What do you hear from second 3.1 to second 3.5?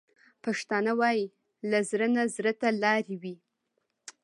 وي.